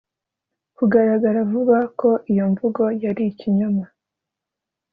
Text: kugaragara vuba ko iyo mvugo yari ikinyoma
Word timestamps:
kugaragara 0.77 1.39
vuba 1.51 1.77
ko 1.99 2.09
iyo 2.31 2.45
mvugo 2.51 2.83
yari 3.03 3.23
ikinyoma 3.31 3.85